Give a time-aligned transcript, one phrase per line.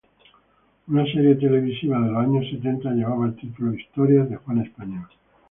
[0.87, 5.05] Una serie televisiva de los años setenta llevaba el título "Historias de Juan Español".